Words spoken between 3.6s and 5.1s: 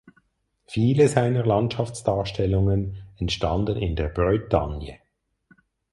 in der Bretagne.